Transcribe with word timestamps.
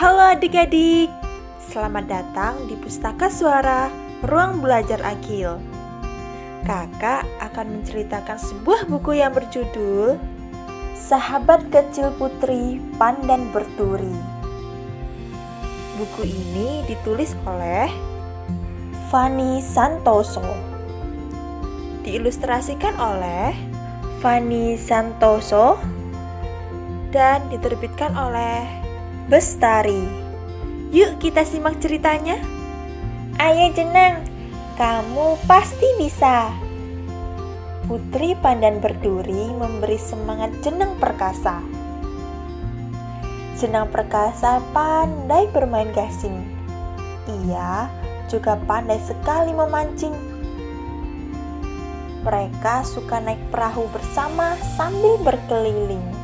Halo 0.00 0.32
adik-adik, 0.32 1.12
selamat 1.60 2.08
datang 2.08 2.56
di 2.64 2.72
Pustaka 2.72 3.28
Suara 3.28 3.92
Ruang 4.24 4.64
Belajar 4.64 4.96
Akil. 5.04 5.60
Kakak 6.64 7.28
akan 7.36 7.66
menceritakan 7.68 8.40
sebuah 8.40 8.88
buku 8.88 9.20
yang 9.20 9.36
berjudul 9.36 10.16
Sahabat 10.96 11.68
Kecil 11.68 12.16
Putri 12.16 12.80
Pandan 12.96 13.52
Berturi. 13.52 14.16
Buku 16.00 16.24
ini 16.24 16.80
ditulis 16.88 17.36
oleh 17.44 17.92
Fanny 19.12 19.60
Santoso. 19.60 20.48
Diilustrasikan 22.08 22.96
oleh 22.96 23.52
Fanny 24.24 24.80
Santoso 24.80 25.76
dan 27.12 27.44
diterbitkan 27.52 28.16
oleh 28.16 28.79
Bestari. 29.28 30.00
Yuk 30.94 31.20
kita 31.20 31.44
simak 31.44 31.76
ceritanya. 31.82 32.40
Ayo 33.36 33.68
Jenang, 33.76 34.24
kamu 34.80 35.36
pasti 35.44 35.86
bisa. 36.00 36.48
Putri 37.84 38.38
Pandan 38.38 38.78
Berduri 38.78 39.50
memberi 39.50 39.98
semangat 39.98 40.54
Jenang 40.62 40.96
Perkasa. 40.96 41.60
Jenang 43.60 43.92
Perkasa 43.92 44.62
pandai 44.72 45.50
bermain 45.52 45.90
gasing. 45.92 46.40
Ia 47.28 47.90
juga 48.30 48.56
pandai 48.64 49.02
sekali 49.04 49.52
memancing. 49.52 50.14
Mereka 52.22 52.84
suka 52.84 53.20
naik 53.20 53.40
perahu 53.48 53.88
bersama 53.90 54.52
sambil 54.76 55.16
berkeliling. 55.24 56.19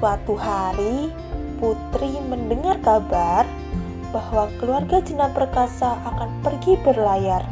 Suatu 0.00 0.32
hari, 0.32 1.12
Putri 1.60 2.16
mendengar 2.24 2.80
kabar 2.80 3.44
bahwa 4.16 4.48
keluarga 4.56 5.04
Jena 5.04 5.28
Perkasa 5.28 5.92
akan 6.08 6.40
pergi 6.40 6.80
berlayar. 6.80 7.44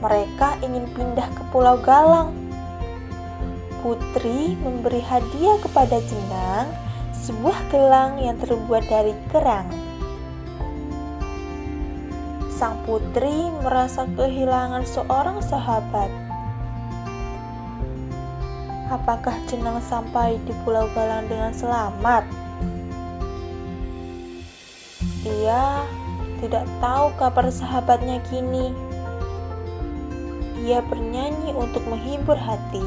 Mereka 0.00 0.64
ingin 0.64 0.88
pindah 0.96 1.28
ke 1.28 1.44
Pulau 1.52 1.76
Galang. 1.84 2.32
Putri 3.84 4.56
memberi 4.56 5.04
hadiah 5.04 5.60
kepada 5.60 6.00
Jenang 6.00 6.72
sebuah 7.12 7.68
gelang 7.68 8.16
yang 8.16 8.40
terbuat 8.40 8.88
dari 8.88 9.12
kerang. 9.28 9.68
Sang 12.48 12.80
putri 12.88 13.52
merasa 13.60 14.08
kehilangan 14.16 14.88
seorang 14.88 15.44
sahabat 15.44 16.27
Apakah 18.88 19.36
Jenang 19.44 19.84
sampai 19.84 20.40
di 20.48 20.56
Pulau 20.64 20.88
Galang 20.96 21.28
dengan 21.28 21.52
selamat? 21.52 22.24
Ia 25.28 25.84
tidak 26.40 26.64
tahu 26.80 27.12
kabar 27.20 27.52
sahabatnya 27.52 28.16
kini. 28.32 28.72
Ia 30.64 30.80
bernyanyi 30.88 31.52
untuk 31.52 31.84
menghibur 31.84 32.40
hati. 32.40 32.80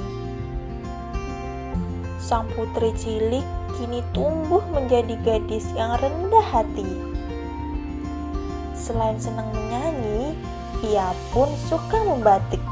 Sang 2.18 2.50
putri 2.58 2.98
cilik 2.98 3.46
kini 3.78 4.02
tumbuh 4.10 4.66
menjadi 4.74 5.14
gadis 5.22 5.70
yang 5.78 6.02
rendah 6.02 6.46
hati. 6.50 6.90
Selain 8.74 9.22
senang 9.22 9.54
menyanyi, 9.54 10.34
ia 10.82 11.14
pun 11.30 11.54
suka 11.70 12.02
membatik. 12.02 12.71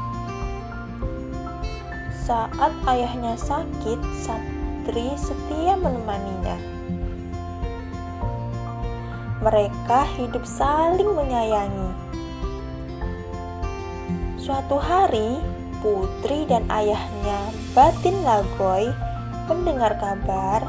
Saat 2.30 2.70
ayahnya 2.86 3.34
sakit, 3.34 3.98
Santri 4.22 5.18
setia 5.18 5.74
menemaninya. 5.74 6.54
Mereka 9.42 10.06
hidup 10.14 10.46
saling 10.46 11.10
menyayangi. 11.10 11.90
Suatu 14.38 14.78
hari, 14.78 15.42
Putri 15.82 16.46
dan 16.46 16.70
ayahnya 16.70 17.50
Batin 17.74 18.22
Lagoy 18.22 18.94
mendengar 19.50 19.98
kabar 19.98 20.62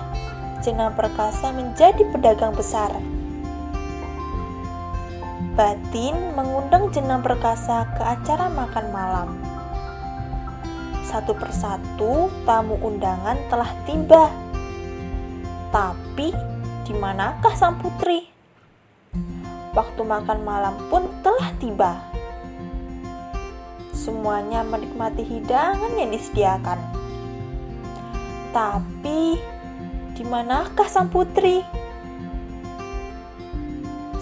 Jenang 0.65 0.97
Perkasa 0.97 1.53
menjadi 1.53 2.09
pedagang 2.09 2.57
besar. 2.57 2.89
Batin 5.53 6.33
mengundang 6.33 6.89
Jenang 6.89 7.21
Perkasa 7.21 7.85
ke 7.93 8.01
acara 8.01 8.49
makan 8.49 8.87
malam. 8.89 9.50
Satu 11.01 11.33
persatu 11.33 12.29
tamu 12.45 12.77
undangan 12.77 13.33
telah 13.49 13.73
tiba. 13.89 14.29
Tapi, 15.73 16.29
di 16.85 16.93
manakah 16.93 17.57
sang 17.57 17.81
putri? 17.81 18.29
Waktu 19.73 20.01
makan 20.03 20.39
malam 20.45 20.75
pun 20.91 21.09
telah 21.25 21.49
tiba. 21.57 21.97
Semuanya 23.95 24.61
menikmati 24.61 25.25
hidangan 25.25 25.95
yang 25.97 26.13
disediakan. 26.13 26.79
Tapi, 28.51 29.39
di 30.13 30.23
manakah 30.27 30.85
sang 30.85 31.09
putri? 31.09 31.65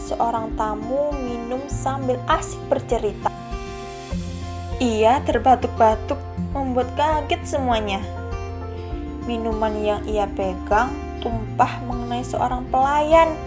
Seorang 0.05 0.55
tamu 0.55 1.11
minum 1.17 1.59
sambil 1.67 2.15
asik 2.29 2.61
bercerita. 2.71 3.29
Ia 4.79 5.19
terbatuk-batuk 5.27 6.28
membuat 6.53 6.89
kaget 6.97 7.57
semuanya. 7.57 8.01
Minuman 9.29 9.77
yang 9.85 10.01
ia 10.09 10.25
pegang 10.25 10.89
tumpah 11.21 11.83
mengenai 11.85 12.25
seorang 12.25 12.65
pelayan. 12.73 13.37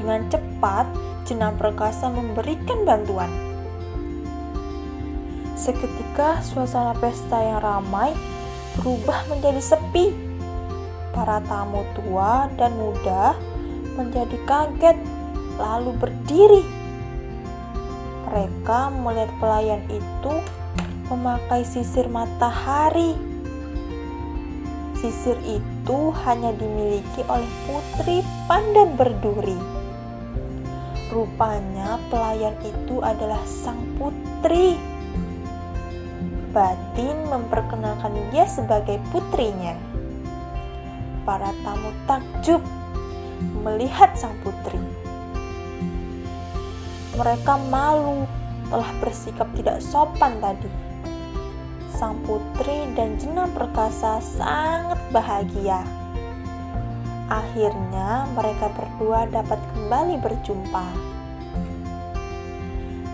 Dengan 0.00 0.24
cepat, 0.32 0.88
jenang 1.28 1.54
perkasa 1.60 2.08
memberikan 2.08 2.88
bantuan. 2.88 3.28
Seketika 5.52 6.42
suasana 6.42 6.96
pesta 6.96 7.38
yang 7.38 7.60
ramai 7.60 8.16
berubah 8.80 9.28
menjadi 9.28 9.60
sepi. 9.60 10.10
Para 11.12 11.44
tamu 11.44 11.84
tua 11.92 12.48
dan 12.56 12.72
muda 12.72 13.36
menjadi 14.00 14.36
kaget 14.48 14.96
lalu 15.60 15.92
berdiri. 16.00 16.64
Mereka 18.32 18.88
melihat 18.96 19.28
pelayan 19.36 19.84
itu 19.92 20.40
memakai 21.12 21.60
sisir 21.68 22.08
matahari. 22.08 23.12
Sisir 24.96 25.36
itu 25.44 25.98
hanya 26.24 26.56
dimiliki 26.56 27.20
oleh 27.28 27.50
putri 27.68 28.24
pandan 28.48 28.96
berduri. 28.96 29.60
Rupanya 31.12 32.00
pelayan 32.08 32.56
itu 32.64 33.04
adalah 33.04 33.44
sang 33.44 33.76
putri. 34.00 34.80
Batin 36.56 37.28
memperkenalkan 37.28 38.16
dia 38.32 38.48
sebagai 38.48 38.96
putrinya. 39.12 39.76
Para 41.28 41.52
tamu 41.60 41.92
takjub 42.08 42.64
melihat 43.60 44.16
sang 44.16 44.32
putri. 44.40 44.80
Mereka 47.20 47.60
malu 47.68 48.24
telah 48.72 48.88
bersikap 49.04 49.44
tidak 49.52 49.84
sopan 49.84 50.40
tadi 50.40 50.91
sang 52.02 52.18
putri 52.26 52.90
dan 52.98 53.14
Jenang 53.14 53.54
Perkasa 53.54 54.18
sangat 54.18 54.98
bahagia. 55.14 55.86
Akhirnya 57.30 58.26
mereka 58.34 58.74
berdua 58.74 59.30
dapat 59.30 59.62
kembali 59.70 60.18
berjumpa. 60.18 60.82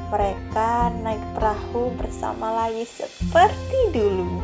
Mereka 0.09 0.97
naik 1.05 1.21
perahu 1.37 1.93
bersama 2.01 2.65
lagi 2.65 2.89
seperti 2.89 3.93
dulu. 3.93 4.41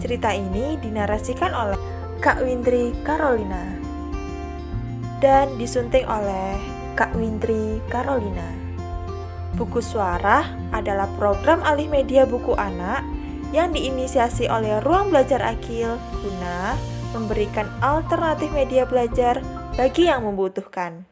Cerita 0.00 0.32
ini 0.32 0.80
dinarasikan 0.80 1.52
oleh 1.52 1.76
Kak 2.24 2.40
Windri 2.40 2.96
Carolina 3.04 3.68
dan 5.20 5.60
disunting 5.60 6.08
oleh 6.08 6.56
Kak 6.96 7.12
Windri 7.12 7.84
Carolina. 7.92 8.48
Buku 9.60 9.84
Suara 9.84 10.56
adalah 10.72 11.04
program 11.20 11.60
alih 11.68 11.84
media 11.84 12.24
buku 12.24 12.56
anak 12.56 13.09
yang 13.50 13.74
diinisiasi 13.74 14.46
oleh 14.46 14.78
Ruang 14.82 15.10
Belajar 15.10 15.42
Akil 15.42 15.98
guna 16.22 16.78
memberikan 17.10 17.66
alternatif 17.82 18.50
media 18.54 18.86
belajar 18.86 19.42
bagi 19.74 20.06
yang 20.06 20.22
membutuhkan. 20.22 21.09